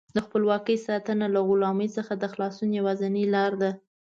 د 0.15 0.17
خپلواکۍ 0.25 0.77
ساتنه 0.87 1.25
له 1.35 1.39
غلامۍ 1.47 1.89
څخه 1.97 2.13
د 2.17 2.23
خلاصون 2.33 2.69
یوازینۍ 2.79 3.25
لاره 3.33 3.57
ده. 3.61 3.71